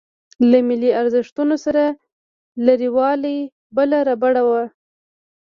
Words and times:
له 0.49 0.59
ملي 0.67 0.91
ارزښتونو 1.01 1.55
سره 1.65 1.83
لريوالۍ 2.65 3.39
بله 3.75 3.97
ربړه 4.07 4.43
وه. 4.49 4.63